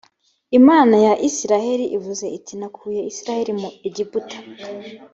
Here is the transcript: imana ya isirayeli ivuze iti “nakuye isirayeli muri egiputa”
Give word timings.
imana 0.59 0.95
ya 1.05 1.13
isirayeli 1.27 1.85
ivuze 1.97 2.25
iti 2.37 2.53
“nakuye 2.59 3.01
isirayeli 3.11 3.53
muri 3.61 3.75
egiputa” 3.87 4.37